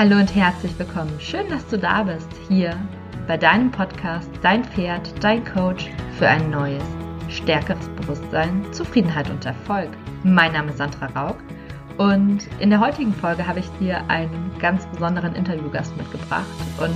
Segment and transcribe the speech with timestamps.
[0.00, 1.12] Hallo und herzlich willkommen.
[1.20, 2.74] Schön, dass du da bist, hier
[3.26, 6.82] bei deinem Podcast Dein Pferd, dein Coach für ein neues,
[7.28, 9.90] stärkeres Bewusstsein, Zufriedenheit und Erfolg.
[10.24, 11.36] Mein Name ist Sandra Raug
[11.98, 16.46] und in der heutigen Folge habe ich dir einen ganz besonderen Interviewgast mitgebracht.
[16.78, 16.94] Und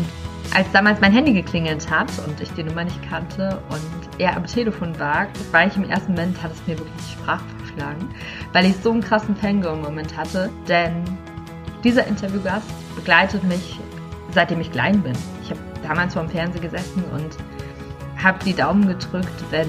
[0.57, 4.47] als damals mein Handy geklingelt hat und ich die Nummer nicht kannte und er am
[4.47, 8.09] Telefon war, war ich im ersten Moment, hat es mir wirklich die Sprache verschlagen,
[8.55, 11.05] weil ich so einen krassen Fangirl-Moment hatte, denn
[11.83, 13.79] dieser Interviewgast begleitet mich,
[14.33, 15.15] seitdem ich klein bin.
[15.43, 17.37] Ich habe damals vor dem Fernseher gesessen und
[18.23, 19.69] habe die Daumen gedrückt, wenn,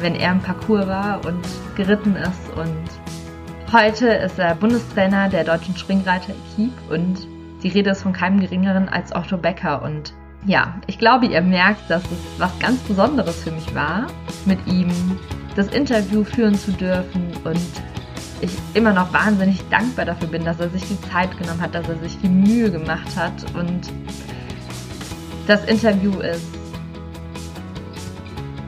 [0.00, 1.46] wenn er im Parcours war und
[1.76, 2.50] geritten ist.
[2.56, 7.26] Und heute ist er Bundestrainer der deutschen Springreiter-Equipe und
[7.62, 9.82] die Rede ist von keinem Geringeren als Otto Becker.
[9.82, 10.14] Und
[10.46, 14.06] ja, ich glaube, ihr merkt, dass es was ganz Besonderes für mich war,
[14.46, 14.88] mit ihm
[15.56, 17.60] das Interview führen zu dürfen und
[18.40, 21.88] ich immer noch wahnsinnig dankbar dafür bin, dass er sich die Zeit genommen hat, dass
[21.88, 23.32] er sich die Mühe gemacht hat.
[23.54, 23.90] Und
[25.46, 26.46] das Interview ist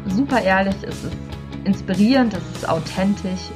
[0.07, 1.17] super ehrlich, es ist
[1.65, 3.51] inspirierend, es ist authentisch,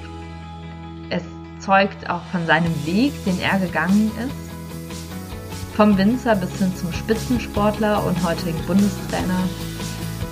[1.11, 1.22] es
[1.59, 5.77] zeugt auch von seinem Weg, den er gegangen ist.
[5.77, 9.42] Vom Winzer bis hin zum Spitzensportler und heutigen Bundestrainer.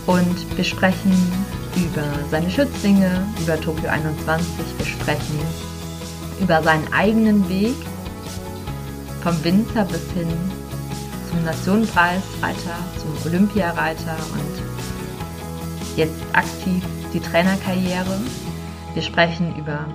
[0.07, 1.13] Und wir sprechen
[1.77, 4.47] über seine Schützlinge, über Tokio 21,
[4.79, 5.39] wir sprechen
[6.41, 7.75] über seinen eigenen Weg
[9.23, 10.29] vom Winzer bis hin
[11.31, 18.21] zum Nationenpreisreiter, zum Olympiareiter und jetzt aktiv die Trainerkarriere.
[18.95, 19.87] Wir sprechen über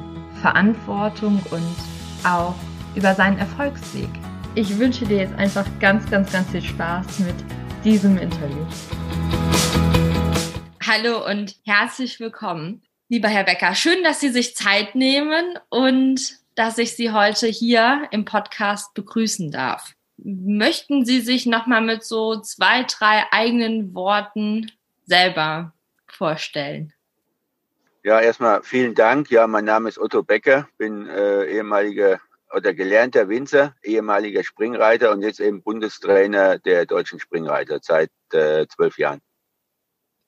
[0.42, 1.76] Verantwortung und
[2.24, 2.56] auch
[2.96, 4.10] über seinen Erfolgsweg.
[4.56, 7.36] Ich wünsche dir jetzt einfach ganz, ganz, ganz viel Spaß mit
[7.84, 8.66] diesem Interview.
[10.82, 16.78] Hallo und herzlich willkommen Lieber Herr Becker, schön, dass Sie sich Zeit nehmen und dass
[16.78, 19.94] ich Sie heute hier im Podcast begrüßen darf.
[20.18, 24.72] Möchten Sie sich nochmal mit so zwei, drei eigenen Worten
[25.08, 25.74] selber
[26.06, 26.94] vorstellen?
[28.04, 29.32] Ja, erstmal vielen Dank.
[29.32, 32.20] Ja, mein Name ist Otto Becker, bin äh, ehemaliger
[32.56, 39.00] oder gelernter Winzer, ehemaliger Springreiter und jetzt eben Bundestrainer der deutschen Springreiter seit äh, zwölf
[39.00, 39.20] Jahren.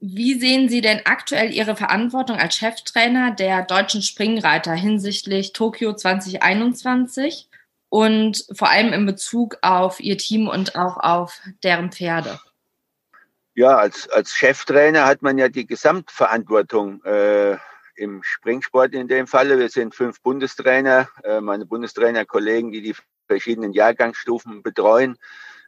[0.03, 7.47] Wie sehen Sie denn aktuell Ihre Verantwortung als Cheftrainer der deutschen Springreiter hinsichtlich Tokio 2021
[7.89, 12.39] und vor allem in Bezug auf Ihr Team und auch auf deren Pferde?
[13.53, 17.57] Ja, als, als Cheftrainer hat man ja die Gesamtverantwortung äh,
[17.93, 19.59] im Springsport in dem Falle.
[19.59, 22.95] Wir sind fünf Bundestrainer, äh, meine Bundestrainerkollegen, die die
[23.27, 25.19] verschiedenen Jahrgangsstufen betreuen.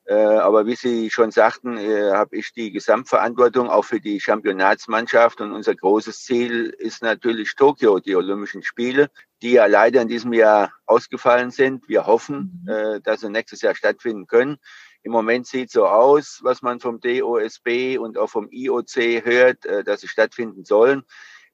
[0.05, 5.39] Äh, aber wie Sie schon sagten, äh, habe ich die Gesamtverantwortung auch für die Championatsmannschaft.
[5.39, 9.09] Und unser großes Ziel ist natürlich Tokio, die Olympischen Spiele,
[9.41, 11.87] die ja leider in diesem Jahr ausgefallen sind.
[11.87, 12.69] Wir hoffen, mhm.
[12.69, 14.57] äh, dass sie nächstes Jahr stattfinden können.
[15.03, 19.99] Im Moment sieht so aus, was man vom DOSB und auch vom IOC hört, dass
[19.99, 21.03] sie stattfinden sollen.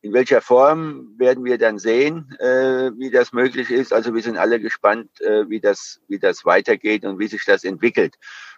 [0.02, 3.92] In welcher Form werden wir dann sehen, äh, wie das möglich ist.
[3.92, 7.66] Also wir sind alle gespannt, äh, wie, das, wie das weitergeht und wie sich das
[7.66, 8.16] entwickelt.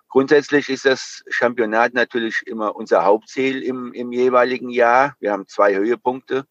[0.08, 5.16] Grundsätzlich ist das Championat natürlich immer unser Hauptziel im, im jeweiligen Jahr.
[5.20, 6.46] Wir haben zwei Höhepunkte.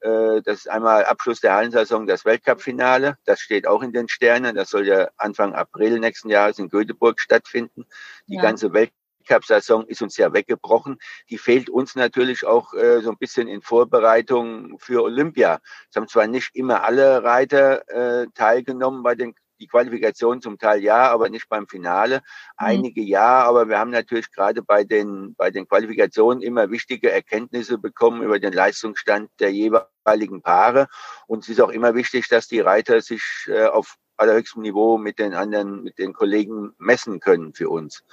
[0.00, 3.16] Äh, das ist einmal Abschluss der Hallensaison, das Weltcupfinale.
[3.24, 4.56] Das steht auch in den Sternen.
[4.56, 7.86] Das soll ja Anfang April nächsten Jahres in Göteborg stattfinden.
[8.26, 8.42] Die ja.
[8.42, 8.90] ganze Welt
[9.22, 10.98] Cup-Saison ist uns ja weggebrochen.
[11.30, 15.60] Die fehlt uns natürlich auch äh, so ein bisschen in Vorbereitung für Olympia.
[15.90, 20.82] Es haben zwar nicht immer alle Reiter äh, teilgenommen bei den die Qualifikation zum Teil
[20.82, 22.16] ja, aber nicht beim Finale.
[22.16, 22.20] Mhm.
[22.56, 27.78] Einige ja, aber wir haben natürlich gerade bei den, bei den Qualifikationen immer wichtige Erkenntnisse
[27.78, 30.88] bekommen über den Leistungsstand der jeweiligen Paare.
[31.26, 35.18] Und es ist auch immer wichtig, dass die Reiter sich äh, auf allerhöchstem Niveau mit
[35.18, 38.04] den anderen, mit den Kollegen messen können für uns.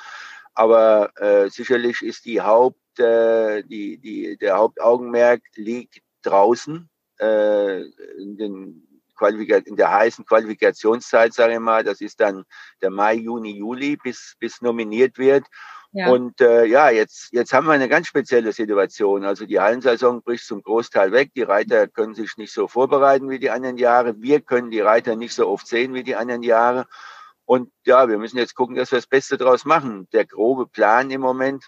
[0.60, 6.90] Aber äh, sicherlich ist die Haupt, äh, die, die, der Hauptaugenmerk liegt draußen
[7.22, 7.84] äh,
[8.18, 8.86] in, den
[9.22, 11.86] in der heißen Qualifikationszeit, sage ich mal.
[11.86, 12.44] Das ist dann
[12.82, 15.46] der Mai, Juni, Juli, bis, bis nominiert wird.
[15.94, 16.10] Ja.
[16.10, 19.24] Und äh, ja, jetzt, jetzt haben wir eine ganz spezielle Situation.
[19.24, 21.32] Also die Hallensaison bricht zum Großteil weg.
[21.38, 24.22] Die Reiter können sich nicht so vorbereiten wie die anderen Jahre.
[24.22, 26.86] Wir können die Reiter nicht so oft sehen wie die anderen Jahre.
[27.50, 30.08] Und ja, wir müssen jetzt gucken, dass wir das Beste draus machen.
[30.14, 31.66] Der grobe Plan im Moment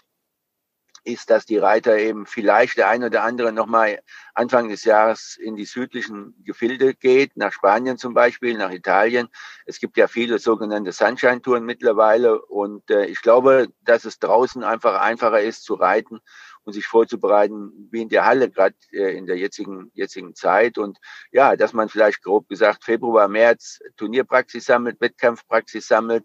[1.02, 4.00] ist, dass die Reiter eben vielleicht der eine oder andere nochmal
[4.32, 9.26] Anfang des Jahres in die südlichen Gefilde geht, nach Spanien zum Beispiel, nach Italien.
[9.66, 15.00] Es gibt ja viele sogenannte Sunshine-Touren mittlerweile und äh, ich glaube, dass es draußen einfach
[15.00, 16.20] einfacher ist zu reiten
[16.64, 20.78] und sich vorzubereiten, wie in der Halle, gerade äh, in der jetzigen, jetzigen Zeit.
[20.78, 20.98] Und
[21.30, 26.24] ja, dass man vielleicht grob gesagt Februar, März Turnierpraxis sammelt, Wettkampfpraxis sammelt,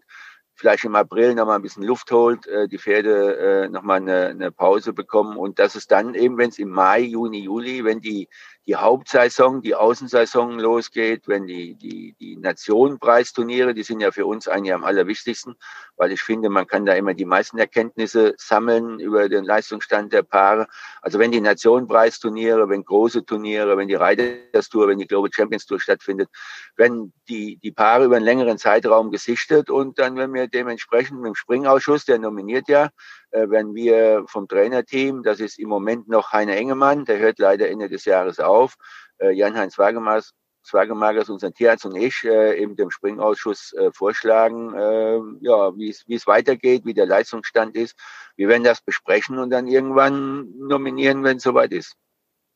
[0.58, 4.50] vielleicht im April nochmal ein bisschen Luft holt, äh, die Pferde äh, nochmal eine, eine
[4.50, 8.28] Pause bekommen und dass es dann eben, wenn es im Mai, Juni, Juli, wenn die
[8.68, 14.46] die Hauptsaison, die Außensaison losgeht, wenn die, die, die Nationenpreisturniere, die sind ja für uns
[14.46, 15.56] eigentlich am allerwichtigsten,
[15.96, 20.22] weil ich finde, man kann da immer die meisten Erkenntnisse sammeln über den Leistungsstand der
[20.22, 20.66] Paare.
[21.00, 25.64] Also wenn die Nationenpreisturniere, wenn große Turniere, wenn die Riders Tour, wenn die Global Champions
[25.64, 26.28] Tour stattfindet,
[26.76, 31.28] wenn die, die Paare über einen längeren Zeitraum gesichtet und dann, wenn wir dementsprechend mit
[31.28, 32.90] dem Springausschuss, der nominiert ja,
[33.30, 37.88] wenn wir vom Trainerteam, das ist im Moment noch Heiner Engemann, der hört leider Ende
[37.88, 38.74] des Jahres auf,
[39.18, 40.32] äh, Jan-Heinz Wagemars,
[40.68, 46.04] Zwagemagers, unser Tierarzt und ich äh, eben dem Springausschuss äh, vorschlagen, äh, ja, wie es
[46.06, 47.96] wie es weitergeht, wie der Leistungsstand ist.
[48.36, 51.94] Wir werden das besprechen und dann irgendwann nominieren, wenn es soweit ist.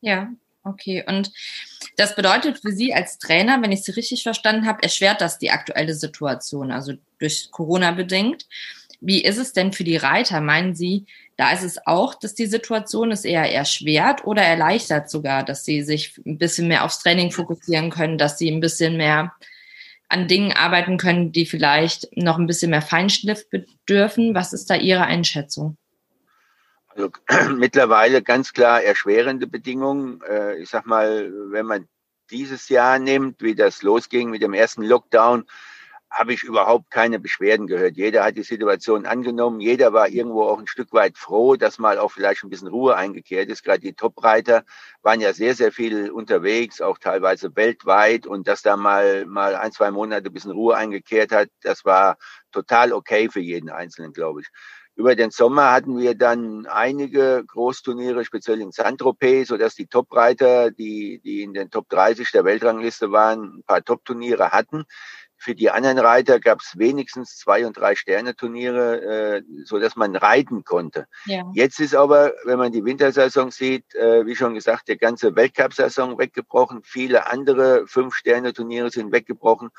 [0.01, 0.31] Ja,
[0.63, 1.03] okay.
[1.07, 1.31] Und
[1.97, 5.51] das bedeutet für Sie als Trainer, wenn ich Sie richtig verstanden habe, erschwert das die
[5.51, 8.45] aktuelle Situation, also durch Corona bedingt.
[9.05, 10.39] Wie ist es denn für die Reiter?
[10.39, 11.05] Meinen Sie,
[11.35, 15.81] da ist es auch, dass die Situation es eher erschwert oder erleichtert sogar, dass sie
[15.81, 19.33] sich ein bisschen mehr aufs Training fokussieren können, dass sie ein bisschen mehr
[20.07, 24.35] an Dingen arbeiten können, die vielleicht noch ein bisschen mehr Feinschliff bedürfen?
[24.35, 25.75] Was ist da Ihre Einschätzung?
[26.87, 27.09] Also
[27.55, 30.21] mittlerweile ganz klar erschwerende Bedingungen.
[30.29, 31.87] Äh, ich sag mal, wenn man
[32.31, 35.45] dieses Jahr nimmt, wie das losging mit dem ersten Lockdown,
[36.13, 37.97] habe ich überhaupt keine Beschwerden gehört.
[37.97, 39.59] Jeder hat die Situation angenommen.
[39.59, 42.95] Jeder war irgendwo auch ein Stück weit froh, dass mal auch vielleicht ein bisschen Ruhe
[42.95, 43.63] eingekehrt ist.
[43.63, 44.63] Gerade die Topreiter
[45.01, 48.27] waren ja sehr, sehr viel unterwegs, auch teilweise weltweit.
[48.27, 52.17] Und dass da mal, mal ein, zwei Monate ein bisschen Ruhe eingekehrt hat, das war
[52.51, 54.47] total okay für jeden Einzelnen, glaube ich.
[54.95, 61.19] Über den Sommer hatten wir dann einige Großturniere, speziell in Saint-Tropez, sodass die Topreiter, die,
[61.23, 64.83] die in den Top 30 der Weltrangliste waren, ein paar Top-Turniere hatten.
[65.43, 70.15] Für die anderen Reiter gab es wenigstens zwei und drei Sterne-Turniere, äh, so dass man
[70.15, 71.05] reiten konnte.
[71.25, 71.43] Ja.
[71.53, 76.17] Jetzt ist aber, wenn man die Wintersaison sieht, äh, wie schon gesagt, der ganze Weltcup-Saison
[76.17, 76.81] weggebrochen.
[76.85, 79.69] Viele andere Fünf-Sterne-Turniere sind weggebrochen.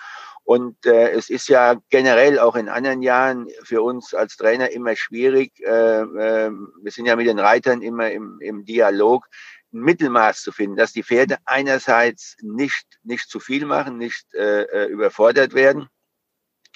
[0.43, 4.95] Und äh, es ist ja generell auch in anderen Jahren für uns als Trainer immer
[4.95, 5.53] schwierig.
[5.61, 6.51] Äh, äh,
[6.83, 9.27] wir sind ja mit den Reitern immer im, im Dialog
[9.75, 14.87] Mittelmaß zu finden, dass die Pferde einerseits nicht, nicht zu viel machen, nicht äh, äh,
[14.87, 15.89] überfordert werden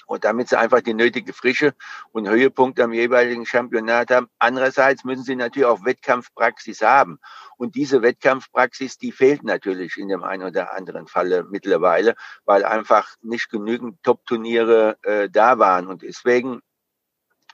[0.09, 1.75] und damit sie einfach die nötige Frische
[2.11, 4.27] und Höhepunkt am jeweiligen Championat haben.
[4.39, 7.19] Andererseits müssen sie natürlich auch Wettkampfpraxis haben.
[7.57, 13.15] Und diese Wettkampfpraxis, die fehlt natürlich in dem einen oder anderen Falle mittlerweile, weil einfach
[13.21, 15.85] nicht genügend Top-Turniere äh, da waren.
[15.85, 16.61] Und deswegen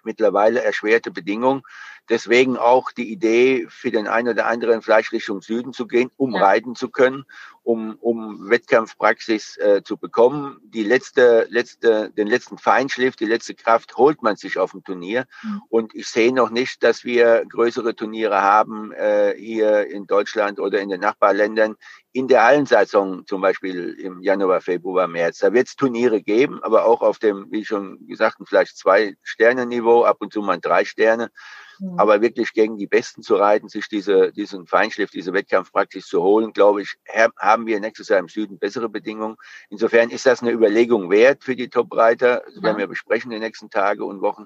[0.05, 1.61] mittlerweile erschwerte Bedingungen.
[2.09, 6.33] Deswegen auch die Idee für den einen oder anderen vielleicht Richtung Süden zu gehen, um
[6.33, 6.43] ja.
[6.43, 7.25] reiten zu können,
[7.65, 10.59] um, um Wettkampfpraxis äh, zu bekommen.
[10.63, 15.25] Die letzte, letzte, den letzten Feinschliff, die letzte Kraft holt man sich auf dem Turnier.
[15.41, 15.61] Mhm.
[15.69, 20.79] Und ich sehe noch nicht, dass wir größere Turniere haben äh, hier in Deutschland oder
[20.79, 21.75] in den Nachbarländern
[22.15, 25.39] in der Hallensaison, zum Beispiel im Januar, Februar, März.
[25.39, 29.65] Da wird es Turniere geben, aber auch auf dem, wie schon gesagt, vielleicht zwei Sterne
[29.65, 31.31] Niveau, ab und zu mal drei Sterne.
[31.79, 31.99] Mhm.
[31.99, 36.53] Aber wirklich gegen die Besten zu reiten, sich diese, diesen Feinschliff, diese Wettkampfpraxis zu holen,
[36.53, 36.95] glaube ich,
[37.37, 39.37] haben wir nächstes Jahr im Süden bessere Bedingungen.
[39.69, 42.43] Insofern ist das eine Überlegung wert für die Top-Reiter.
[42.45, 44.45] Das werden wir besprechen in den nächsten Tagen und Wochen.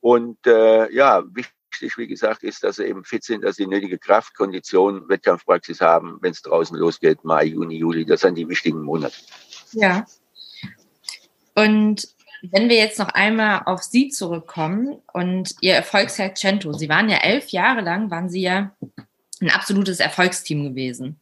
[0.00, 3.70] Und äh, ja, wichtig, wie gesagt, ist, dass sie eben fit sind, dass sie die
[3.70, 8.04] nötige Kraft, Kondition, Wettkampfpraxis haben, wenn es draußen losgeht, Mai, Juni, Juli.
[8.04, 9.16] Das sind die wichtigen Monate.
[9.72, 10.06] Ja.
[11.54, 12.08] Und
[12.42, 17.18] wenn wir jetzt noch einmal auf Sie zurückkommen und Ihr Erfolgsherr Cento, Sie waren ja
[17.18, 18.76] elf Jahre lang, waren Sie ja
[19.40, 21.20] ein absolutes Erfolgsteam gewesen.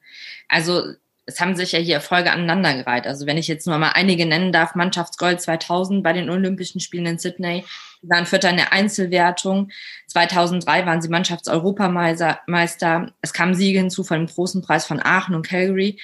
[0.49, 0.83] Also
[1.27, 3.07] es haben sich ja hier Erfolge aneinandergereiht.
[3.07, 7.07] Also wenn ich jetzt nur mal einige nennen darf, Mannschaftsgold 2000 bei den Olympischen Spielen
[7.07, 7.65] in Sydney,
[8.03, 9.71] Sie waren Vierter in der Einzelwertung.
[10.09, 12.41] 2003 waren Sie Mannschaftseuropameister.
[13.23, 15.99] Es kamen Siege hinzu von dem großen Preis von Aachen und Calgary.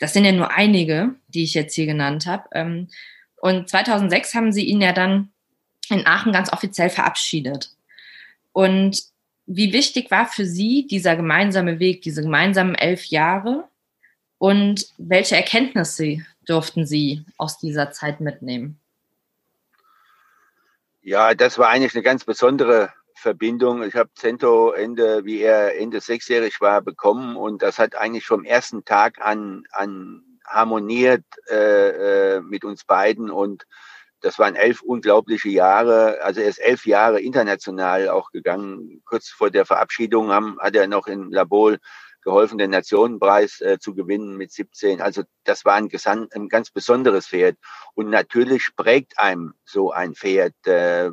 [0.00, 2.48] Das sind ja nur einige, die ich jetzt hier genannt habe.
[2.52, 2.88] Ähm,
[3.36, 5.28] und 2006 haben sie ihn ja dann
[5.90, 7.70] in Aachen ganz offiziell verabschiedet.
[8.52, 9.04] Und
[9.46, 13.68] wie wichtig war für Sie dieser gemeinsame Weg, diese gemeinsamen elf Jahre?
[14.44, 18.78] Und welche Erkenntnisse durften Sie aus dieser Zeit mitnehmen?
[21.00, 23.82] Ja, das war eigentlich eine ganz besondere Verbindung.
[23.84, 28.44] Ich habe Cento Ende, wie er Ende sechsjährig war, bekommen und das hat eigentlich vom
[28.44, 33.64] ersten Tag an, an harmoniert äh, äh, mit uns beiden und
[34.20, 36.20] das waren elf unglaubliche Jahre.
[36.20, 39.00] Also er ist elf Jahre international auch gegangen.
[39.06, 41.78] Kurz vor der Verabschiedung haben, hat er noch in Labol
[42.24, 45.00] geholfen, den Nationenpreis äh, zu gewinnen mit 17.
[45.00, 45.88] Also das war ein,
[46.32, 47.56] ein ganz besonderes Pferd.
[47.94, 50.54] Und natürlich prägt einem so ein Pferd.
[50.66, 51.10] Äh,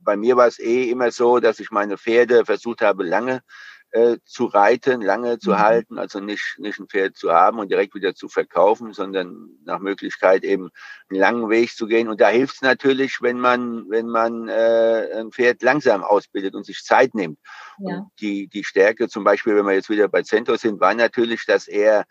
[0.00, 3.42] bei mir war es eh immer so, dass ich meine Pferde versucht habe, lange
[3.90, 5.58] äh, zu reiten, lange zu mhm.
[5.58, 9.78] halten, also nicht, nicht ein Pferd zu haben und direkt wieder zu verkaufen, sondern nach
[9.78, 10.70] Möglichkeit eben
[11.08, 12.08] einen langen Weg zu gehen.
[12.08, 16.66] Und da hilft es natürlich, wenn man, wenn man äh, ein Pferd langsam ausbildet und
[16.66, 17.38] sich Zeit nimmt.
[17.78, 17.96] Ja.
[17.96, 21.46] Und die, die Stärke zum Beispiel, wenn wir jetzt wieder bei Cento sind, war natürlich,
[21.46, 22.04] dass er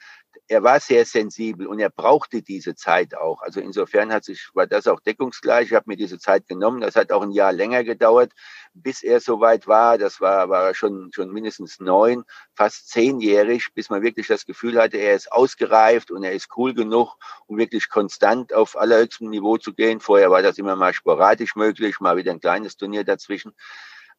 [0.49, 3.41] er war sehr sensibel und er brauchte diese Zeit auch.
[3.41, 5.67] Also insofern hat sich, war das auch deckungsgleich.
[5.67, 6.81] Ich habe mir diese Zeit genommen.
[6.81, 8.31] Das hat auch ein Jahr länger gedauert,
[8.73, 9.97] bis er soweit war.
[9.97, 12.23] Das war, war schon, schon mindestens neun,
[12.55, 16.73] fast zehnjährig, bis man wirklich das Gefühl hatte, er ist ausgereift und er ist cool
[16.73, 19.99] genug, um wirklich konstant auf allerhöchstem Niveau zu gehen.
[19.99, 23.53] Vorher war das immer mal sporadisch möglich, mal wieder ein kleines Turnier dazwischen.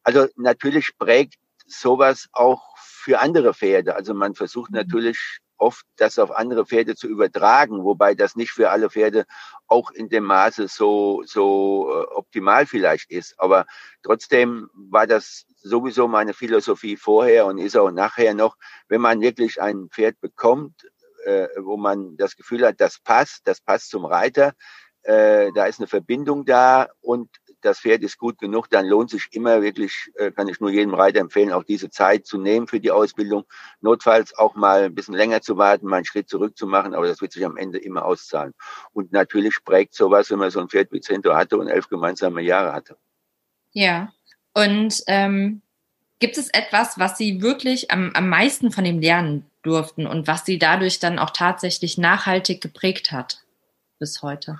[0.02, 3.94] Also natürlich prägt sowas auch für andere Pferde.
[3.94, 4.76] Also man versucht mhm.
[4.76, 9.26] natürlich oft das auf andere Pferde zu übertragen, wobei das nicht für alle Pferde
[9.66, 13.38] auch in dem Maße so, so äh, optimal vielleicht ist.
[13.38, 13.66] Aber
[14.02, 18.56] trotzdem war das sowieso meine Philosophie vorher und ist auch nachher noch,
[18.88, 20.88] wenn man wirklich ein Pferd bekommt,
[21.24, 24.54] äh, wo man das Gefühl hat, das passt, das passt zum Reiter,
[25.02, 27.28] äh, da ist eine Verbindung da und
[27.68, 30.94] das Pferd ist gut genug, dann lohnt sich immer wirklich, äh, kann ich nur jedem
[30.94, 33.44] Reiter empfehlen, auch diese Zeit zu nehmen für die Ausbildung.
[33.80, 37.06] Notfalls auch mal ein bisschen länger zu warten, mal einen Schritt zurück zu machen, aber
[37.06, 38.54] das wird sich am Ende immer auszahlen.
[38.92, 42.42] Und natürlich prägt sowas, wenn man so ein Pferd wie Cento hatte und elf gemeinsame
[42.42, 42.96] Jahre hatte.
[43.72, 44.12] Ja,
[44.54, 45.62] und ähm,
[46.18, 50.44] gibt es etwas, was Sie wirklich am, am meisten von ihm lernen durften und was
[50.44, 53.44] Sie dadurch dann auch tatsächlich nachhaltig geprägt hat
[53.98, 54.58] bis heute?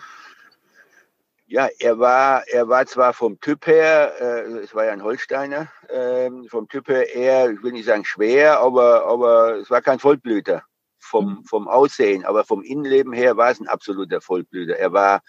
[1.51, 5.69] Ja, er war, er war zwar vom Typ her, äh, es war ja ein Holsteiner,
[5.89, 9.99] äh, vom Typ her eher, ich will nicht sagen schwer, aber, aber es war kein
[9.99, 10.63] Vollblüter
[10.99, 11.45] vom, mhm.
[11.45, 14.77] vom Aussehen, aber vom Innenleben her war es ein absoluter Vollblüter.
[14.77, 15.23] Er war,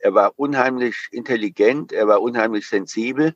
[0.00, 3.34] er war unheimlich intelligent, er war unheimlich sensibel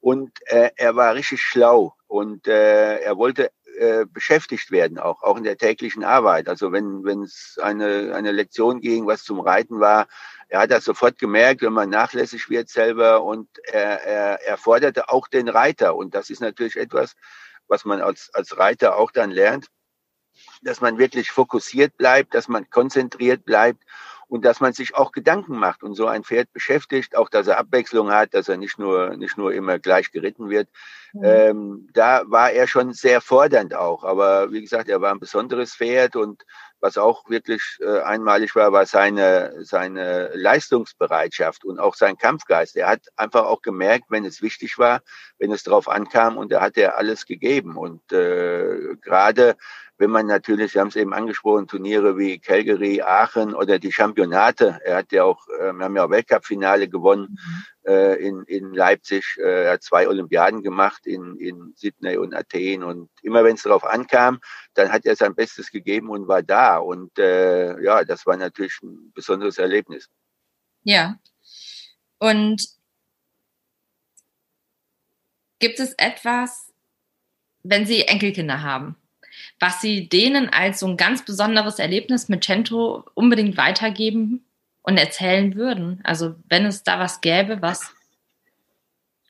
[0.00, 5.38] und äh, er war richtig schlau und äh, er wollte äh, beschäftigt werden, auch, auch
[5.38, 6.46] in der täglichen Arbeit.
[6.46, 10.08] Also wenn wenn es eine, eine Lektion ging, was zum Reiten war,
[10.52, 15.08] er hat das sofort gemerkt, wenn man nachlässig wird selber und er, er, er forderte
[15.08, 15.96] auch den Reiter.
[15.96, 17.14] Und das ist natürlich etwas,
[17.68, 19.68] was man als, als Reiter auch dann lernt,
[20.60, 23.82] dass man wirklich fokussiert bleibt, dass man konzentriert bleibt
[24.28, 27.56] und dass man sich auch Gedanken macht und so ein Pferd beschäftigt, auch dass er
[27.56, 30.68] Abwechslung hat, dass er nicht nur, nicht nur immer gleich geritten wird.
[31.12, 31.24] Mhm.
[31.24, 34.04] Ähm, da war er schon sehr fordernd auch.
[34.04, 36.42] Aber wie gesagt, er war ein besonderes Pferd und
[36.80, 42.76] was auch wirklich äh, einmalig war, war seine, seine Leistungsbereitschaft und auch sein Kampfgeist.
[42.76, 45.00] Er hat einfach auch gemerkt, wenn es wichtig war,
[45.38, 47.76] wenn es darauf ankam und da hat er alles gegeben.
[47.76, 49.56] Und äh, gerade
[49.96, 54.80] wenn man natürlich, wir haben es eben angesprochen, Turniere wie Calgary, Aachen oder die Championate,
[54.84, 57.64] er hat ja auch, äh, wir haben ja auch Weltcup-Finale gewonnen mhm.
[57.86, 63.44] Äh, in, in Leipzig, äh, zwei Olympiaden gemacht in, in Sydney und Athen und immer
[63.44, 64.40] wenn es darauf ankam,
[64.74, 68.78] dann hat er sein Bestes gegeben und war da und äh, ja, das war natürlich
[68.82, 70.08] ein besonderes Erlebnis.
[70.84, 71.18] Ja,
[72.18, 72.62] und
[75.58, 76.72] gibt es etwas,
[77.62, 78.96] wenn Sie Enkelkinder haben?
[79.58, 84.44] was Sie denen als so ein ganz besonderes Erlebnis mit Cento unbedingt weitergeben
[84.82, 86.00] und erzählen würden?
[86.04, 87.94] Also wenn es da was gäbe, was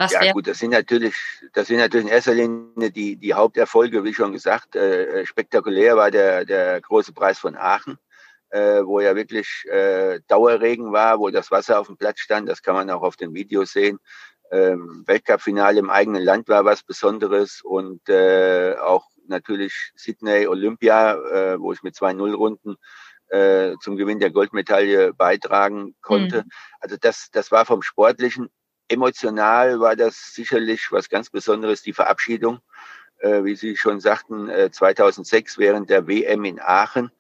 [0.03, 1.15] was ja gut, das sind natürlich,
[1.53, 4.75] das sind natürlich in erster Linie die, die Haupterfolge, wie schon gesagt.
[4.75, 7.99] Äh, spektakulär war der, der große Preis von Aachen,
[8.51, 12.49] äh, wo ja wirklich äh, Dauerregen war, wo das Wasser auf dem Platz stand.
[12.49, 14.01] Das kann man auch auf den Videos sehen.
[14.51, 21.61] Ähm, Weltcup-Finale im eigenen Land war was Besonderes und äh, auch natürlich Sydney Olympia, äh,
[21.61, 22.77] wo ich mit zwei Nullrunden
[23.33, 26.43] äh, zum Gewinn der Goldmedaille beitragen konnte.
[26.43, 26.51] Mhm.
[26.81, 28.51] Also das, das war vom Sportlichen.
[28.89, 32.61] Emotional war das sicherlich was ganz Besonderes, die Verabschiedung.
[33.19, 37.11] Äh, wie Sie schon sagten, äh, 2006 während der WM in Aachen.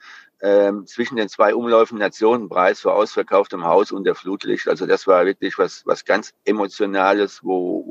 [0.44, 4.68] Ähm, zwischen den zwei Umläufen Nationenpreis vor ausverkauftem Haus und der Flutlicht.
[4.68, 7.84] Also das war wirklich was, was ganz Emotionales, wo,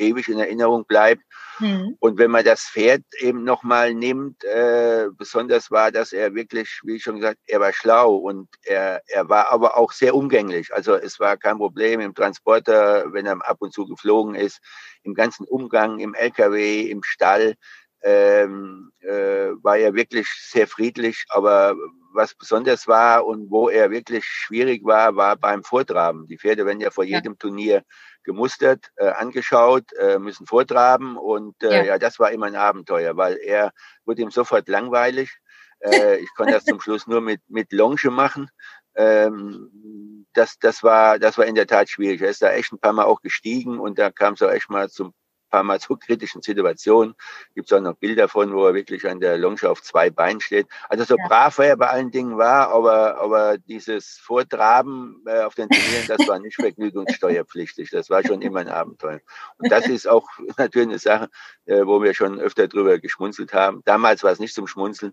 [0.00, 1.22] ewig in Erinnerung bleibt.
[1.58, 1.96] Mhm.
[2.00, 6.96] Und wenn man das Pferd eben nochmal nimmt, äh, besonders war, dass er wirklich, wie
[6.96, 10.72] ich schon gesagt, er war schlau und er, er war aber auch sehr umgänglich.
[10.72, 14.60] Also es war kein Problem im Transporter, wenn er ab und zu geflogen ist,
[15.02, 17.54] im ganzen Umgang, im LKW, im Stall.
[18.02, 21.76] Ähm, äh, war er wirklich sehr friedlich, aber
[22.12, 26.26] was besonders war und wo er wirklich schwierig war, war beim Vortraben.
[26.26, 27.38] Die Pferde werden ja vor jedem ja.
[27.38, 27.84] Turnier
[28.24, 31.84] gemustert, äh, angeschaut, äh, müssen vortraben und äh, ja.
[31.84, 33.72] ja, das war immer ein Abenteuer, weil er
[34.04, 35.38] wurde ihm sofort langweilig.
[35.80, 38.50] Äh, ich konnte das zum Schluss nur mit, mit Longe machen.
[38.94, 42.20] Ähm, das, das, war, das war in der Tat schwierig.
[42.20, 44.70] Er ist da echt ein paar Mal auch gestiegen und da kam es auch echt
[44.70, 45.14] mal zum
[45.50, 47.14] paar Mal zu kritischen Situationen.
[47.54, 50.40] Gibt es auch noch Bilder von, wo er wirklich an der Longe auf zwei Beinen
[50.40, 50.66] steht.
[50.88, 51.26] Also so ja.
[51.28, 56.26] brav er bei allen Dingen war, aber, aber dieses Vortraben äh, auf den Turnieren, das
[56.28, 57.90] war nicht vergnügungssteuerpflichtig.
[57.90, 59.20] Das war schon immer ein Abenteuer.
[59.58, 60.26] Und das ist auch
[60.56, 61.28] natürlich eine Sache,
[61.66, 63.82] äh, wo wir schon öfter drüber geschmunzelt haben.
[63.84, 65.12] Damals war es nicht zum Schmunzeln.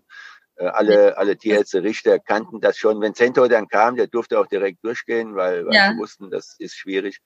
[0.56, 3.00] Äh, alle, alle Tierärzte, Richter kannten das schon.
[3.00, 5.92] Wenn Cento dann kam, der durfte auch direkt durchgehen, weil, weil ja.
[5.92, 7.20] sie wussten, das ist schwierig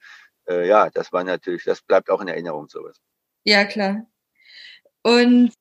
[0.48, 3.00] äh, ja, das war natürlich, das bleibt auch in Erinnerung sowas.
[3.44, 4.06] Ja, klar.
[5.02, 5.52] Und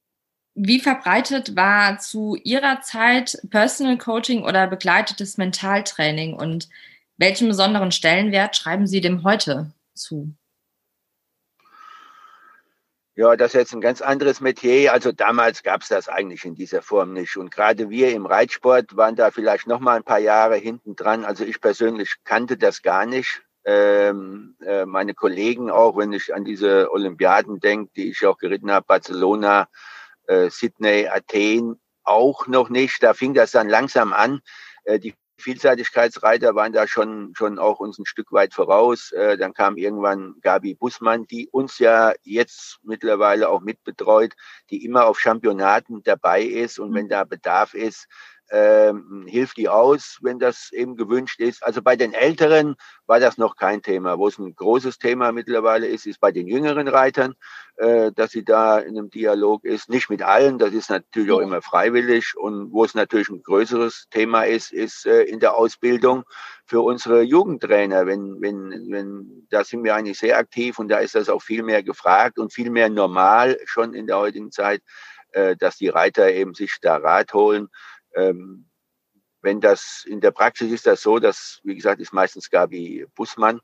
[0.53, 6.69] wie verbreitet war zu Ihrer Zeit Personal Coaching oder begleitetes Mentaltraining und
[7.17, 10.33] welchen besonderen Stellenwert schreiben Sie dem heute zu?
[13.15, 14.93] Ja, das ist jetzt ein ganz anderes Metier.
[14.93, 17.37] Also damals gab es das eigentlich in dieser Form nicht.
[17.37, 21.25] Und gerade wir im Reitsport waren da vielleicht noch mal ein paar Jahre hinten dran.
[21.25, 26.45] Also ich persönlich kannte das gar nicht ähm, äh, meine Kollegen auch, wenn ich an
[26.45, 29.67] diese Olympiaden denke, die ich auch geritten habe, Barcelona,
[30.27, 33.03] äh, Sydney, Athen, auch noch nicht.
[33.03, 34.41] Da fing das dann langsam an.
[34.85, 39.11] Äh, die Vielseitigkeitsreiter waren da schon, schon auch uns ein Stück weit voraus.
[39.11, 44.33] Äh, dann kam irgendwann Gabi Bussmann, die uns ja jetzt mittlerweile auch mitbetreut,
[44.69, 46.79] die immer auf Championaten dabei ist.
[46.79, 47.09] Und wenn mhm.
[47.09, 48.07] da Bedarf ist,
[48.51, 51.63] ähm, hilft die aus, wenn das eben gewünscht ist.
[51.63, 54.17] Also bei den Älteren war das noch kein Thema.
[54.17, 57.35] Wo es ein großes Thema mittlerweile ist, ist bei den jüngeren Reitern,
[57.77, 59.89] äh, dass sie da in einem Dialog ist.
[59.89, 62.35] Nicht mit allen, das ist natürlich auch immer freiwillig.
[62.35, 66.23] Und wo es natürlich ein größeres Thema ist, ist äh, in der Ausbildung
[66.65, 68.05] für unsere Jugendtrainer.
[68.05, 71.63] Wenn, wenn, wenn, da sind wir eigentlich sehr aktiv und da ist das auch viel
[71.63, 74.81] mehr gefragt und viel mehr normal schon in der heutigen Zeit,
[75.31, 77.69] äh, dass die Reiter eben sich da Rat holen
[78.15, 78.65] ähm,
[79.41, 83.59] wenn das in der Praxis ist das so, dass, wie gesagt, ist meistens Gabi Bussmann,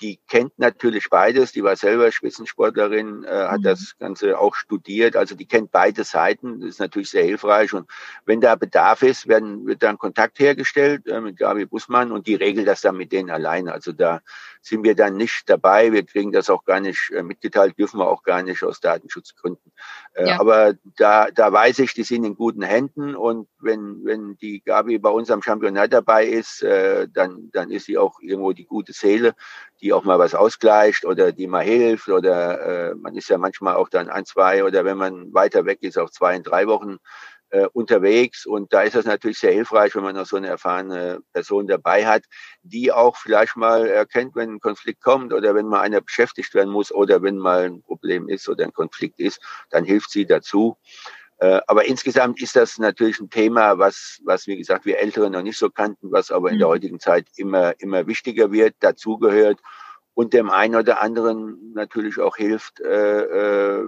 [0.00, 1.52] die kennt natürlich beides.
[1.52, 3.64] Die war selber Spitzensportlerin, äh, hat mhm.
[3.64, 5.16] das Ganze auch studiert.
[5.16, 6.60] Also die kennt beide Seiten.
[6.60, 7.72] Das ist natürlich sehr hilfreich.
[7.72, 7.88] Und
[8.26, 12.34] wenn da Bedarf ist, werden, wird dann Kontakt hergestellt äh, mit Gabi Bussmann und die
[12.34, 13.68] regelt das dann mit denen allein.
[13.68, 14.20] Also da
[14.62, 15.92] sind wir dann nicht dabei.
[15.92, 19.72] Wir kriegen das auch gar nicht äh, mitgeteilt, dürfen wir auch gar nicht aus Datenschutzgründen.
[20.14, 20.40] Äh, ja.
[20.40, 23.16] Aber da, da weiß ich, die sind in guten Händen.
[23.16, 27.86] Und wenn, wenn die Gabi bei uns am Championat dabei ist, äh, dann, dann ist
[27.86, 29.34] sie auch irgendwo die gute Seele
[29.80, 33.88] die auch mal was ausgleicht oder die mal hilft oder man ist ja manchmal auch
[33.88, 36.98] dann ein, zwei oder wenn man weiter weg ist, auch zwei in drei Wochen
[37.52, 41.20] äh, unterwegs und da ist es natürlich sehr hilfreich, wenn man noch so eine erfahrene
[41.34, 42.24] Person dabei hat,
[42.62, 46.70] die auch vielleicht mal erkennt, wenn ein Konflikt kommt oder wenn mal einer beschäftigt werden
[46.70, 50.78] muss oder wenn mal ein Problem ist oder ein Konflikt ist, dann hilft sie dazu.
[51.38, 55.42] Äh, aber insgesamt ist das natürlich ein Thema, was, was, wie gesagt, wir Älteren noch
[55.42, 56.72] nicht so kannten, was aber in der mhm.
[56.72, 59.58] heutigen Zeit immer, immer wichtiger wird, dazugehört
[60.14, 63.84] und dem einen oder anderen natürlich auch hilft äh, äh,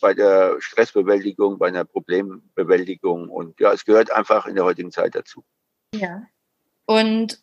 [0.00, 3.30] bei der Stressbewältigung, bei einer Problembewältigung.
[3.30, 5.42] Und ja, es gehört einfach in der heutigen Zeit dazu.
[5.94, 6.26] Ja.
[6.84, 7.40] Und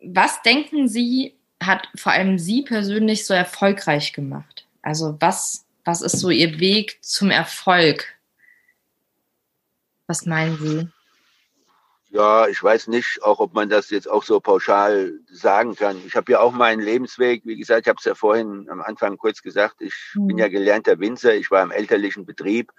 [0.00, 4.66] was denken Sie, hat vor allem Sie persönlich so erfolgreich gemacht?
[4.82, 8.04] Also was, was ist so Ihr Weg zum Erfolg?
[10.08, 10.88] Was meinen Sie?
[12.14, 15.96] Ja, ich weiß nicht, auch ob man das jetzt auch so pauschal sagen kann.
[16.06, 19.16] Ich habe ja auch meinen Lebensweg, wie gesagt, ich habe es ja vorhin am Anfang
[19.16, 20.26] kurz gesagt, ich hm.
[20.26, 22.70] bin ja gelernter Winzer, ich war im elterlichen Betrieb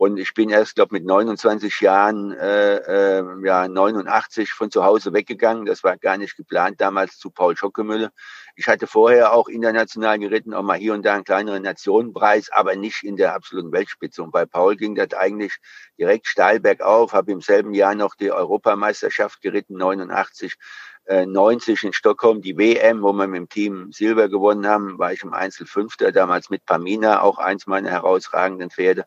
[0.00, 5.12] und ich bin erst, glaube mit 29 Jahren, äh, äh, ja 89 von zu Hause
[5.12, 5.66] weggegangen.
[5.66, 8.10] Das war gar nicht geplant damals zu Paul Schockemülle.
[8.56, 12.76] Ich hatte vorher auch international geritten, auch mal hier und da einen kleineren Nationenpreis, aber
[12.76, 14.22] nicht in der absoluten Weltspitze.
[14.22, 15.58] Und bei Paul ging das eigentlich
[15.98, 17.12] direkt steil bergauf.
[17.12, 20.54] Habe im selben Jahr noch die Europameisterschaft geritten, 89
[21.08, 25.12] 90 äh, in Stockholm die WM, wo wir mit dem Team Silber gewonnen haben, war
[25.12, 29.06] ich im Einzel Fünfter, damals mit Pamina, auch eins meiner herausragenden Pferde.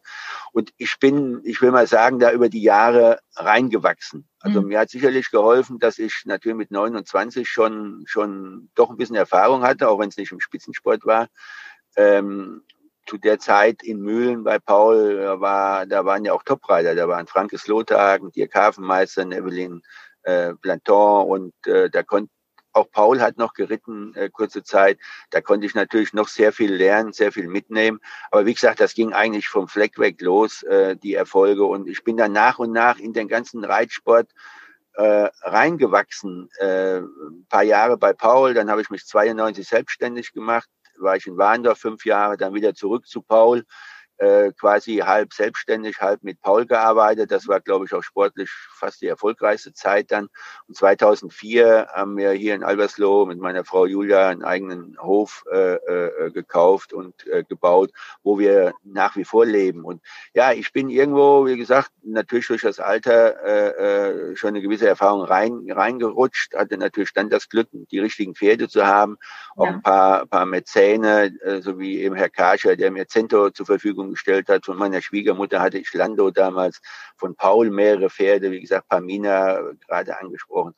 [0.51, 4.27] Und ich bin, ich will mal sagen, da über die Jahre reingewachsen.
[4.39, 4.67] Also mhm.
[4.67, 9.63] mir hat sicherlich geholfen, dass ich natürlich mit 29 schon, schon doch ein bisschen Erfahrung
[9.63, 11.27] hatte, auch wenn es nicht im Spitzensport war.
[11.95, 12.63] Ähm,
[13.05, 17.07] zu der Zeit in Mühlen bei Paul da war, da waren ja auch Topreiter, da
[17.07, 19.81] waren Frankes Lothagen, Dirk Hafenmeister, Evelyn
[20.23, 22.31] äh, Planton und äh, da konnte
[22.73, 24.97] auch Paul hat noch geritten, äh, kurze Zeit.
[25.29, 27.99] Da konnte ich natürlich noch sehr viel lernen, sehr viel mitnehmen.
[28.31, 31.65] Aber wie gesagt, das ging eigentlich vom Fleck weg los, äh, die Erfolge.
[31.65, 34.31] Und ich bin dann nach und nach in den ganzen Reitsport
[34.95, 36.49] äh, reingewachsen.
[36.59, 41.27] Äh, ein paar Jahre bei Paul, dann habe ich mich 92 selbstständig gemacht, war ich
[41.27, 43.65] in Warndorf fünf Jahre, dann wieder zurück zu Paul,
[44.17, 47.31] äh, quasi halb selbstständig, halb mit Paul gearbeitet.
[47.31, 50.29] Das war, glaube ich, auch sportlich fast die erfolgreichste Zeit dann.
[50.67, 55.75] Und 2004 haben wir hier in Albersloh mit meiner Frau Julia einen eigenen Hof äh,
[55.75, 57.91] äh, gekauft und äh, gebaut,
[58.23, 59.83] wo wir nach wie vor leben.
[59.83, 60.01] Und
[60.33, 64.87] ja, ich bin irgendwo, wie gesagt, natürlich durch das Alter äh, äh, schon eine gewisse
[64.87, 69.17] Erfahrung rein reingerutscht, hatte natürlich dann das Glück, die richtigen Pferde zu haben,
[69.55, 69.71] auch ja.
[69.71, 74.02] ein paar, paar Mäzene, äh, so wie eben Herr Kascher, der mir Cento zur Verfügung
[74.11, 74.65] gestellt hat.
[74.65, 76.81] Von meiner Schwiegermutter hatte ich Lando damals,
[77.17, 80.73] von Paul mehrere Pferde, wie gesagt, Pamina gerade angesprochen.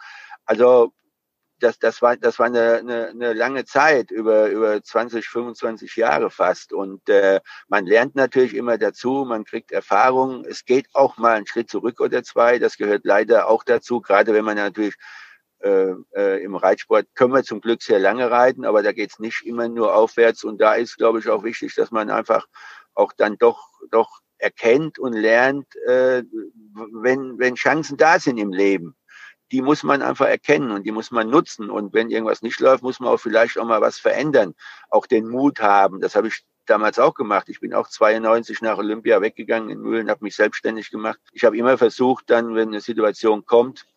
[0.45, 0.93] Also
[1.59, 6.29] das, das war, das war eine, eine, eine lange Zeit, über, über 20, 25 Jahre
[6.29, 6.73] fast.
[6.73, 10.45] Und äh, man lernt natürlich immer dazu, man kriegt Erfahrung.
[10.45, 12.59] Es geht auch mal einen Schritt zurück oder zwei.
[12.59, 14.95] Das gehört leider auch dazu, gerade wenn man natürlich
[15.65, 19.43] äh, äh, im Reitsport können wir zum Glück sehr lange reiten, aber da geht's nicht
[19.47, 20.43] immer nur aufwärts.
[20.43, 22.45] Und da ist, glaube ich, auch wichtig, dass man einfach
[22.93, 26.21] auch dann doch, doch erkennt und lernt, äh,
[26.93, 28.95] wenn, wenn Chancen da sind im Leben.
[29.51, 31.71] Die muss man einfach erkennen und die muss man nutzen.
[31.71, 34.53] Und wenn irgendwas nicht läuft, muss man auch vielleicht auch mal was verändern.
[34.91, 35.99] Auch den Mut haben.
[35.99, 37.49] Das habe ich damals auch gemacht.
[37.49, 41.19] Ich bin auch 92 nach Olympia weggegangen in Mühlen, habe mich selbstständig gemacht.
[41.31, 43.87] Ich habe immer versucht, dann, wenn eine Situation kommt,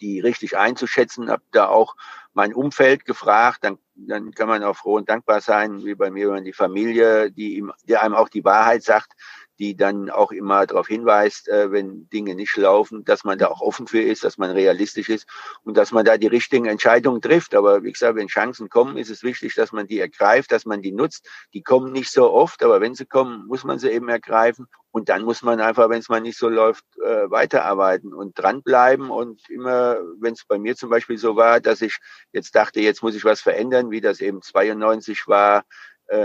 [0.00, 1.96] die richtig einzuschätzen, habe da auch
[2.32, 6.32] mein Umfeld gefragt, dann, dann kann man auch froh und dankbar sein, wie bei mir,
[6.32, 9.12] wenn die Familie, die, ihm, die einem auch die Wahrheit sagt,
[9.60, 13.60] die dann auch immer darauf hinweist, äh, wenn Dinge nicht laufen, dass man da auch
[13.60, 15.28] offen für ist, dass man realistisch ist
[15.64, 17.54] und dass man da die richtigen Entscheidungen trifft.
[17.54, 20.80] Aber wie gesagt, wenn Chancen kommen, ist es wichtig, dass man die ergreift, dass man
[20.80, 21.28] die nutzt.
[21.52, 24.66] Die kommen nicht so oft, aber wenn sie kommen, muss man sie eben ergreifen.
[24.92, 29.10] Und dann muss man einfach, wenn es mal nicht so läuft, äh, weiterarbeiten und dranbleiben.
[29.10, 31.98] Und immer, wenn es bei mir zum Beispiel so war, dass ich
[32.32, 35.64] jetzt dachte, jetzt muss ich was verändern, wie das eben 92 war,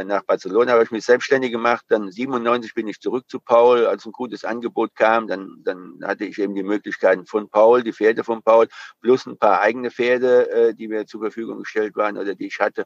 [0.03, 1.85] nach Barcelona habe ich mich selbstständig gemacht.
[1.89, 5.27] Dann 97 bin ich zurück zu Paul, als ein gutes Angebot kam.
[5.27, 8.67] Dann, dann hatte ich eben die Möglichkeiten von Paul, die Pferde von Paul,
[9.01, 12.59] plus ein paar eigene Pferde, äh, die mir zur Verfügung gestellt waren oder die ich
[12.59, 12.85] hatte.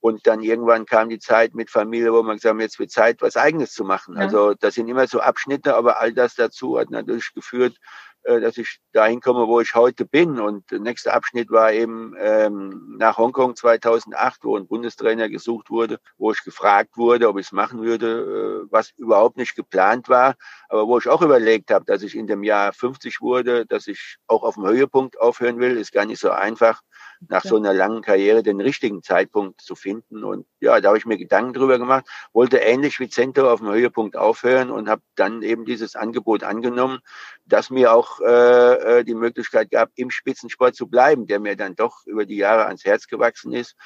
[0.00, 3.20] Und dann irgendwann kam die Zeit mit Familie, wo man gesagt hat, jetzt wird Zeit,
[3.20, 4.14] was Eigenes zu machen.
[4.16, 4.22] Ja.
[4.22, 7.78] Also das sind immer so Abschnitte, aber all das dazu hat natürlich geführt, äh,
[8.24, 10.40] dass ich dahin komme, wo ich heute bin.
[10.40, 15.98] Und der nächste Abschnitt war eben ähm, nach Hongkong 2008, wo ein Bundestrainer gesucht wurde,
[16.18, 20.34] wo ich gefragt wurde, ob ich es machen würde, äh, was überhaupt nicht geplant war,
[20.68, 24.16] aber wo ich auch überlegt habe, dass ich in dem Jahr 50 wurde, dass ich
[24.26, 26.80] auch auf dem Höhepunkt aufhören will, ist gar nicht so einfach
[27.28, 30.24] nach so einer langen Karriere den richtigen Zeitpunkt zu finden.
[30.24, 33.70] Und ja, da habe ich mir Gedanken drüber gemacht, wollte ähnlich wie Cento auf dem
[33.70, 37.00] Höhepunkt aufhören und habe dann eben dieses Angebot angenommen,
[37.44, 41.74] das mir auch äh, äh, die Möglichkeit gab, im Spitzensport zu bleiben, der mir dann
[41.74, 43.76] doch über die Jahre ans Herz gewachsen ist.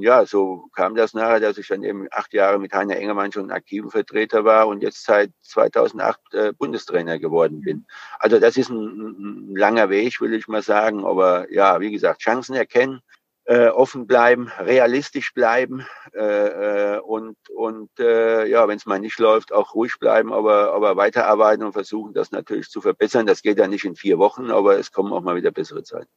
[0.00, 3.50] Ja, so kam das nachher, dass ich dann eben acht Jahre mit Heiner Engermann schon
[3.50, 7.86] aktiven Vertreter war und jetzt seit 2008 äh, Bundestrainer geworden bin.
[8.18, 11.04] Also das ist ein, ein, langer Weg, will ich mal sagen.
[11.04, 13.00] Aber ja, wie gesagt, Chancen erkennen,
[13.44, 19.18] äh, offen bleiben, realistisch bleiben äh, äh und und äh, ja, wenn es mal nicht
[19.18, 23.26] läuft, auch ruhig bleiben, aber aber weiterarbeiten und versuchen, das natürlich zu verbessern.
[23.26, 26.10] Das geht ja nicht in vier Wochen, aber es kommen auch mal wieder bessere Zeiten.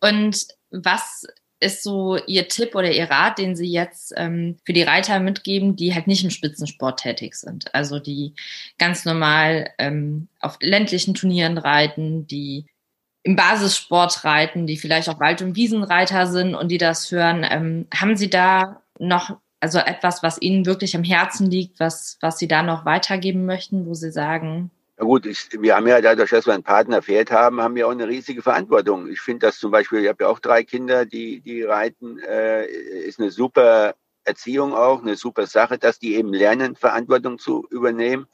[0.00, 1.26] Und was
[1.60, 5.76] ist so Ihr Tipp oder Ihr Rat, den Sie jetzt ähm, für die Reiter mitgeben,
[5.76, 7.74] die halt nicht im Spitzensport tätig sind?
[7.74, 8.34] Also die
[8.78, 12.66] ganz normal ähm, auf ländlichen Turnieren reiten, die
[13.22, 17.44] im Basissport reiten, die vielleicht auch Wald- und Wiesenreiter sind und die das hören.
[17.48, 22.38] Ähm, haben Sie da noch also etwas, was Ihnen wirklich am Herzen liegt, was, was
[22.38, 26.30] Sie da noch weitergeben möchten, wo Sie sagen, ja gut, ich, wir haben ja dadurch,
[26.30, 29.08] dass wir einen Partner Pferd haben, haben wir auch eine riesige Verantwortung.
[29.08, 32.66] Ich finde das zum Beispiel, ich habe ja auch drei Kinder, die, die reiten, äh,
[32.66, 38.26] ist eine super Erziehung auch, eine super Sache, dass die eben lernen, Verantwortung zu übernehmen.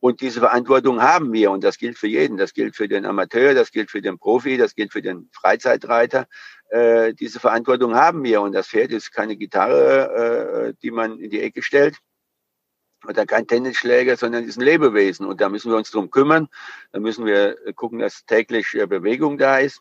[0.00, 2.38] Und diese Verantwortung haben wir und das gilt für jeden.
[2.38, 6.26] Das gilt für den Amateur, das gilt für den Profi, das gilt für den Freizeitreiter.
[6.70, 11.28] Äh, diese Verantwortung haben wir und das Pferd ist keine Gitarre, äh, die man in
[11.28, 11.98] die Ecke stellt
[13.06, 15.26] oder kein Tennisschläger, sondern ist ein Lebewesen.
[15.26, 16.48] Und da müssen wir uns drum kümmern.
[16.92, 19.80] Da müssen wir gucken, dass täglich äh, Bewegung da ist,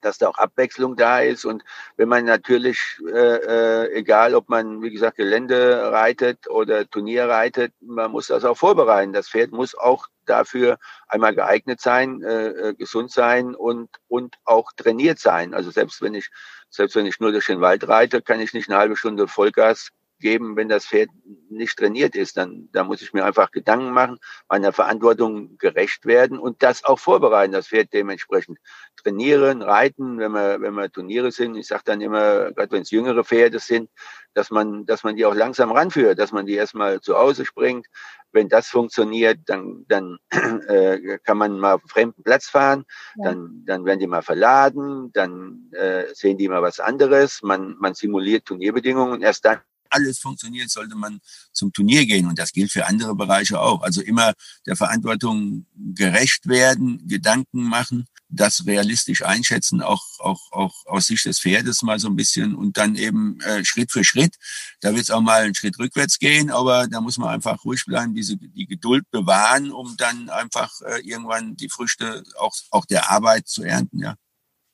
[0.00, 1.44] dass da auch Abwechslung da ist.
[1.44, 1.64] Und
[1.96, 7.72] wenn man natürlich, äh, äh, egal ob man, wie gesagt, Gelände reitet oder Turnier reitet,
[7.80, 9.12] man muss das auch vorbereiten.
[9.12, 14.72] Das Pferd muss auch dafür einmal geeignet sein, äh, äh gesund sein und, und auch
[14.76, 15.54] trainiert sein.
[15.54, 16.28] Also selbst wenn ich,
[16.70, 19.90] selbst wenn ich nur durch den Wald reite, kann ich nicht eine halbe Stunde Vollgas
[20.18, 21.10] geben, wenn das Pferd
[21.48, 22.36] nicht trainiert ist.
[22.36, 26.98] Dann, da muss ich mir einfach Gedanken machen, meiner Verantwortung gerecht werden und das auch
[26.98, 28.58] vorbereiten, das Pferd dementsprechend
[28.96, 31.56] trainieren, reiten, wenn wir, wenn wir Turniere sind.
[31.56, 33.90] Ich sage dann immer, gerade wenn es jüngere Pferde sind,
[34.34, 37.86] dass man, dass man die auch langsam ranführt, dass man die erstmal zu Hause springt.
[38.30, 40.18] Wenn das funktioniert, dann, dann
[40.68, 42.84] äh, kann man mal auf fremden Platz fahren,
[43.16, 43.24] ja.
[43.24, 47.94] dann, dann werden die mal verladen, dann äh, sehen die mal was anderes, man, man
[47.94, 51.20] simuliert Turnierbedingungen und erst dann alles funktioniert, sollte man
[51.52, 52.26] zum Turnier gehen.
[52.26, 53.82] Und das gilt für andere Bereiche auch.
[53.82, 54.34] Also immer
[54.66, 61.40] der Verantwortung gerecht werden, Gedanken machen, das realistisch einschätzen, auch, auch, auch aus Sicht des
[61.40, 64.34] Pferdes mal so ein bisschen und dann eben äh, Schritt für Schritt.
[64.80, 67.84] Da wird es auch mal einen Schritt rückwärts gehen, aber da muss man einfach ruhig
[67.86, 73.10] bleiben, diese, die Geduld bewahren, um dann einfach äh, irgendwann die Früchte auch, auch der
[73.10, 74.14] Arbeit zu ernten, ja.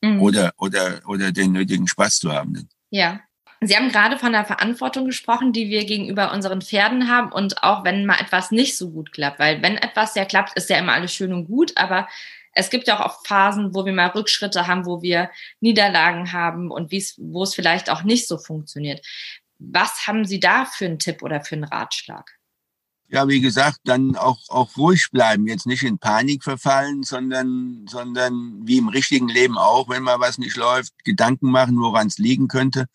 [0.02, 0.20] Mhm.
[0.20, 2.68] Oder, oder, oder den nötigen Spaß zu haben.
[2.90, 3.20] Ja,
[3.66, 7.84] Sie haben gerade von der Verantwortung gesprochen, die wir gegenüber unseren Pferden haben und auch
[7.84, 10.92] wenn mal etwas nicht so gut klappt, weil wenn etwas ja klappt, ist ja immer
[10.92, 12.08] alles schön und gut, aber
[12.52, 16.70] es gibt ja auch oft Phasen, wo wir mal Rückschritte haben, wo wir Niederlagen haben
[16.70, 19.04] und wo es vielleicht auch nicht so funktioniert.
[19.58, 22.38] Was haben Sie da für einen Tipp oder für einen Ratschlag?
[23.14, 28.66] Ja, wie gesagt, dann auch, auch ruhig bleiben, jetzt nicht in Panik verfallen, sondern, sondern
[28.66, 32.48] wie im richtigen Leben auch, wenn mal was nicht läuft, Gedanken machen, woran es liegen
[32.48, 32.86] könnte,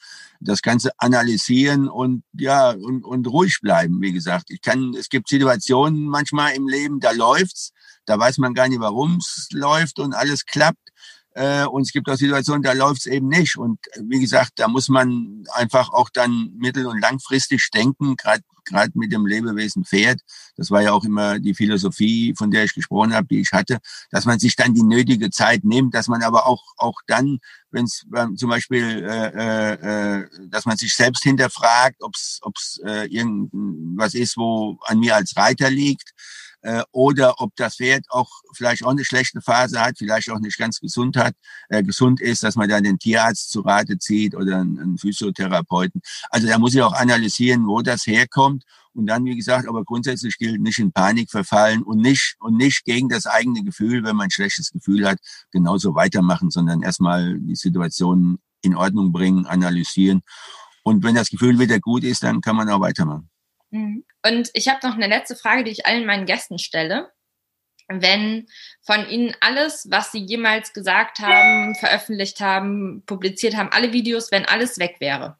[0.42, 4.50] das Ganze analysieren und ja, und, und ruhig bleiben, wie gesagt.
[4.50, 7.72] Ich kann, es gibt Situationen manchmal im Leben, da läuft's,
[8.06, 10.90] da weiß man gar nicht, warum es läuft und alles klappt.
[11.32, 13.56] Äh, und es gibt auch Situationen, da läuft es eben nicht.
[13.58, 18.42] Und äh, wie gesagt, da muss man einfach auch dann mittel- und langfristig denken, gerade
[18.70, 20.22] gerade mit dem Lebewesen Pferd.
[20.56, 23.80] Das war ja auch immer die Philosophie, von der ich gesprochen habe, die ich hatte,
[24.12, 27.40] dass man sich dann die nötige Zeit nimmt, dass man aber auch auch dann,
[27.72, 28.06] wenn es
[28.36, 34.78] zum Beispiel, äh, äh, dass man sich selbst hinterfragt, ob es äh, irgendwas ist, wo
[34.86, 36.14] an mir als Reiter liegt
[36.62, 40.58] äh, oder ob das Pferd auch vielleicht auch eine schlechte Phase hat, vielleicht auch nicht
[40.58, 41.34] ganz gesund hat,
[41.70, 46.02] äh, gesund ist, dass man dann den Tierarzt zu Rate zieht oder einen, einen Physiotherapeuten.
[46.30, 48.64] Also da muss ich auch analysieren, wo das herkommt.
[48.94, 52.84] Und dann, wie gesagt, aber grundsätzlich gilt nicht in Panik verfallen und nicht, und nicht
[52.84, 55.20] gegen das eigene Gefühl, wenn man ein schlechtes Gefühl hat,
[55.52, 60.22] genauso weitermachen, sondern erstmal die Situation in Ordnung bringen, analysieren.
[60.84, 63.30] Und wenn das Gefühl wieder gut ist, dann kann man auch weitermachen.
[63.72, 64.04] Mhm.
[64.26, 67.12] Und ich habe noch eine letzte Frage, die ich allen meinen Gästen stelle.
[67.88, 68.48] Wenn
[68.82, 74.46] von Ihnen alles, was Sie jemals gesagt haben, veröffentlicht haben, publiziert haben, alle Videos, wenn
[74.46, 75.38] alles weg wäre.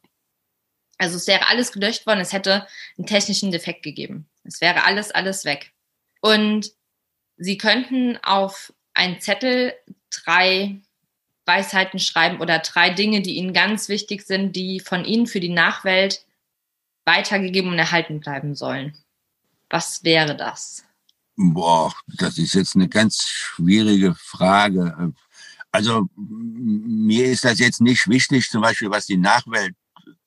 [0.98, 4.28] Also es wäre alles gelöscht worden, es hätte einen technischen Defekt gegeben.
[4.44, 5.72] Es wäre alles, alles weg.
[6.22, 6.72] Und
[7.38, 9.74] Sie könnten auf einen Zettel
[10.12, 10.82] drei
[11.46, 15.50] Weisheiten schreiben oder drei Dinge, die Ihnen ganz wichtig sind, die von Ihnen für die
[15.50, 16.26] Nachwelt
[17.10, 18.96] weitergegeben und erhalten bleiben sollen.
[19.70, 20.84] Was wäre das?
[21.36, 25.14] Boah, das ist jetzt eine ganz schwierige Frage.
[25.72, 29.76] Also mir ist das jetzt nicht wichtig, zum Beispiel, was die Nachwelt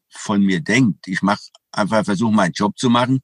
[0.08, 1.06] von mir denkt.
[1.08, 3.20] Ich mache einfach versuche meinen Job zu machen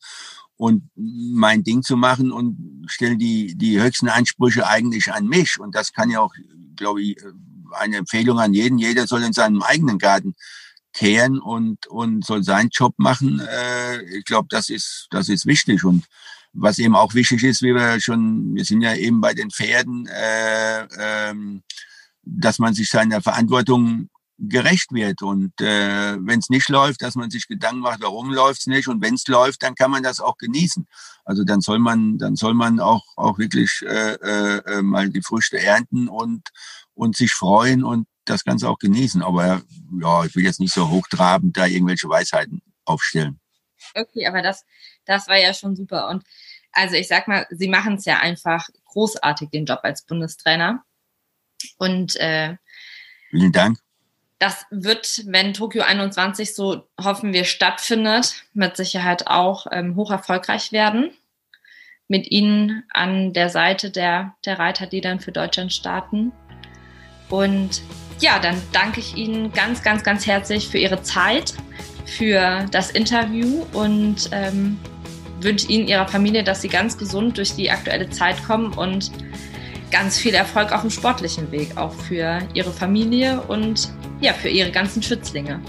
[0.57, 5.59] und mein Ding zu machen und stelle die die höchsten Ansprüche eigentlich an mich.
[5.59, 6.35] Und das kann ja auch,
[6.77, 7.17] glaube ich,
[7.73, 8.79] eine Empfehlung an jeden.
[8.79, 10.35] Jeder soll in seinem eigenen Garten
[10.99, 13.41] kehren und, und soll seinen Job machen.
[13.41, 15.85] Äh, ich glaube, das ist, das ist wichtig.
[15.85, 16.05] Und
[16.53, 20.09] was eben auch wichtig ist, wie wir schon, wir sind ja eben bei den Pferden,
[20.09, 21.63] äh, ähm,
[22.23, 25.23] dass man sich seiner Verantwortung gerecht wird.
[25.23, 28.89] Und äh, wenn es nicht läuft, dass man sich Gedanken macht, warum läuft es nicht.
[28.89, 30.89] Und wenn es läuft, dann kann man das auch genießen.
[31.25, 35.61] Also dann soll man, dann soll man auch, auch wirklich äh, äh, mal die Früchte
[35.61, 36.49] ernten und,
[36.95, 39.23] und sich freuen und das Ganze auch genießen.
[39.23, 39.63] Aber
[40.01, 43.41] ja, ich will jetzt nicht so hochtrabend da irgendwelche Weisheiten aufstellen.
[43.95, 44.65] Okay, aber das,
[45.05, 46.09] das war ja schon super.
[46.09, 46.25] Und
[46.73, 50.85] also ich sag mal, Sie machen es ja einfach großartig, den Job als Bundestrainer.
[51.79, 52.57] Und äh,
[53.31, 53.79] vielen Dank.
[54.39, 60.71] Das wird, wenn Tokio 21 so hoffen wir stattfindet, mit Sicherheit auch ähm, hoch erfolgreich
[60.71, 61.11] werden.
[62.07, 66.33] Mit Ihnen an der Seite der, der Reiter, die dann für Deutschland starten.
[67.29, 67.83] Und
[68.21, 71.55] ja, dann danke ich Ihnen ganz, ganz, ganz herzlich für Ihre Zeit,
[72.05, 74.79] für das Interview und ähm,
[75.41, 79.11] wünsche Ihnen, Ihrer Familie, dass Sie ganz gesund durch die aktuelle Zeit kommen und
[79.91, 84.71] ganz viel Erfolg auf dem sportlichen Weg, auch für Ihre Familie und ja, für Ihre
[84.71, 85.61] ganzen Schützlinge.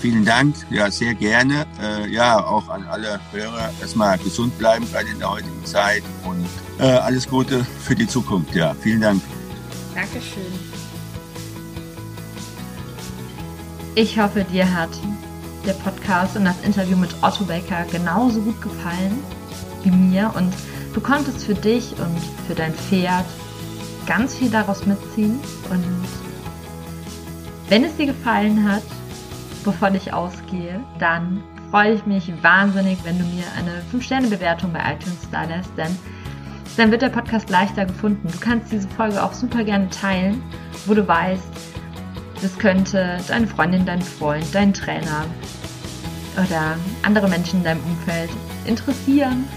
[0.00, 1.64] vielen Dank, ja, sehr gerne.
[1.80, 6.46] Äh, ja, auch an alle Hörer erstmal gesund bleiben, gerade in der heutigen Zeit und
[6.80, 8.54] äh, alles Gute für die Zukunft.
[8.54, 9.22] Ja, vielen Dank.
[9.94, 10.71] Dankeschön.
[13.94, 14.88] Ich hoffe, dir hat
[15.66, 19.22] der Podcast und das Interview mit Otto Becker genauso gut gefallen
[19.82, 20.50] wie mir und
[20.94, 23.26] du konntest für dich und für dein Pferd
[24.06, 25.38] ganz viel daraus mitziehen.
[25.68, 25.84] Und
[27.68, 28.82] wenn es dir gefallen hat,
[29.62, 35.28] bevor ich ausgehe, dann freue ich mich wahnsinnig, wenn du mir eine 5-Sterne-Bewertung bei iTunes
[35.30, 35.98] da lässt, denn
[36.78, 38.26] dann wird der Podcast leichter gefunden.
[38.32, 40.42] Du kannst diese Folge auch super gerne teilen,
[40.86, 41.71] wo du weißt,
[42.42, 45.24] das könnte deine Freundin, dein Freund, dein Trainer
[46.36, 48.30] oder andere Menschen in deinem Umfeld
[48.66, 49.48] interessieren.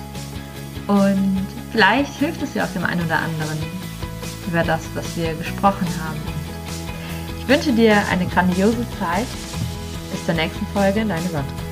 [0.88, 3.58] Und vielleicht hilft es dir auch dem einen oder anderen
[4.48, 6.22] über das, was wir gesprochen haben.
[7.40, 9.28] Ich wünsche dir eine grandiose Zeit.
[10.12, 11.65] Bis zur nächsten Folge, deine Sandra.